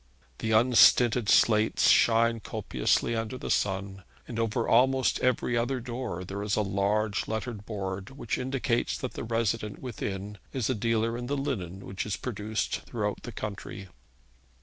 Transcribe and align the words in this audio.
The 0.39 0.49
unstinted 0.51 1.29
slates 1.29 1.91
shine 1.91 2.39
copiously 2.39 3.15
under 3.15 3.37
the 3.37 3.51
sun, 3.51 4.03
and 4.27 4.39
over 4.39 4.67
almost 4.67 5.19
every 5.19 5.55
other 5.55 5.79
door 5.79 6.23
there 6.23 6.41
is 6.41 6.55
a 6.55 6.63
large 6.63 7.27
lettered 7.27 7.67
board 7.67 8.09
which 8.09 8.39
indicates 8.39 8.97
that 8.97 9.13
the 9.13 9.23
resident 9.23 9.77
within 9.77 10.39
is 10.53 10.71
a 10.71 10.73
dealer 10.73 11.15
in 11.15 11.27
the 11.27 11.37
linen 11.37 11.85
which 11.85 12.07
is 12.07 12.17
produced 12.17 12.77
throughout 12.81 13.21
the 13.21 13.31
country. 13.31 13.89